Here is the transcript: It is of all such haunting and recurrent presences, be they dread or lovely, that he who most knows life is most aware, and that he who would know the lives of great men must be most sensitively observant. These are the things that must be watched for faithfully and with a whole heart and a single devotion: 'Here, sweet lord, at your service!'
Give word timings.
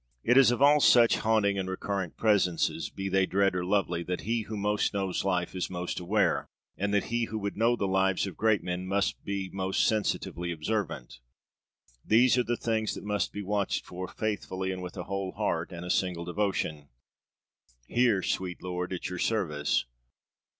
It 0.23 0.35
is 0.35 0.49
of 0.49 0.63
all 0.63 0.79
such 0.79 1.17
haunting 1.17 1.59
and 1.59 1.69
recurrent 1.69 2.17
presences, 2.17 2.89
be 2.89 3.07
they 3.07 3.27
dread 3.27 3.53
or 3.55 3.63
lovely, 3.63 4.01
that 4.01 4.21
he 4.21 4.41
who 4.41 4.57
most 4.57 4.95
knows 4.95 5.23
life 5.23 5.53
is 5.53 5.69
most 5.69 5.99
aware, 5.99 6.49
and 6.75 6.91
that 6.91 7.03
he 7.13 7.25
who 7.25 7.37
would 7.37 7.55
know 7.55 7.75
the 7.75 7.85
lives 7.87 8.25
of 8.25 8.35
great 8.35 8.63
men 8.63 8.87
must 8.87 9.23
be 9.23 9.51
most 9.53 9.85
sensitively 9.85 10.51
observant. 10.51 11.19
These 12.03 12.35
are 12.39 12.43
the 12.43 12.57
things 12.57 12.95
that 12.95 13.03
must 13.03 13.31
be 13.31 13.43
watched 13.43 13.85
for 13.85 14.07
faithfully 14.07 14.71
and 14.71 14.81
with 14.81 14.97
a 14.97 15.03
whole 15.03 15.33
heart 15.33 15.71
and 15.71 15.85
a 15.85 15.91
single 15.91 16.25
devotion: 16.25 16.89
'Here, 17.85 18.23
sweet 18.23 18.63
lord, 18.63 18.93
at 18.93 19.07
your 19.07 19.19
service!' 19.19 19.85